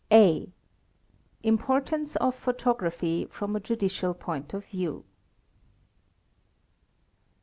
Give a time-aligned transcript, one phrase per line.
[0.05, 0.51] ~* A.
[1.43, 5.05] Importance of Photography from a judicial point of view.